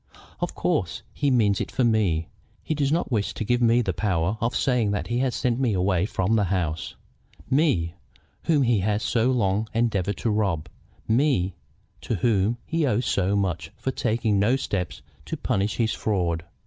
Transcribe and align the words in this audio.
Of 0.39 0.55
course 0.55 1.03
he 1.13 1.29
means 1.29 1.61
it 1.61 1.69
for 1.71 1.83
me. 1.83 2.27
He 2.63 2.73
does 2.73 2.91
not 2.91 3.11
wish 3.11 3.35
to 3.35 3.43
give 3.43 3.61
me 3.61 3.83
the 3.83 3.93
power 3.93 4.35
of 4.41 4.55
saying 4.55 4.89
that 4.89 5.05
he 5.09 5.29
sent 5.29 5.59
me 5.59 5.73
away 5.73 6.07
from 6.07 6.35
the 6.35 6.45
house, 6.45 6.95
me, 7.51 7.93
whom 8.45 8.63
he 8.63 8.79
has 8.79 9.03
so 9.03 9.29
long 9.29 9.67
endeavored 9.75 10.17
to 10.17 10.31
rob, 10.31 10.67
me, 11.07 11.53
to 12.01 12.15
whom 12.15 12.57
he 12.65 12.83
owes 12.87 13.05
so 13.05 13.35
much 13.35 13.69
for 13.77 13.91
taking 13.91 14.39
no 14.39 14.55
steps 14.55 15.03
to 15.25 15.37
punish 15.37 15.75
his 15.77 15.93
fraud. 15.93 16.45